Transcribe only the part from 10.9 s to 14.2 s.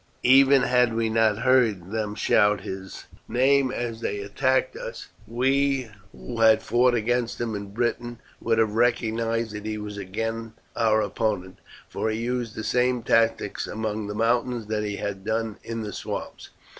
opponent; for he used the same tactics among the